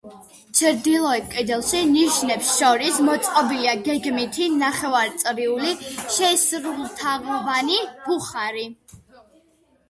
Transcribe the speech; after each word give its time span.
ჩრდილოეთ 0.59 1.25
კედელში, 1.33 1.81
ნიშებს 1.89 2.53
შორის, 2.61 2.97
მოწყობილია 3.09 3.75
გეგმით 3.89 4.39
ნახევარწრიული, 4.63 5.75
შეისრულთაღოვანი 6.17 7.79
ბუხარი. 8.09 8.67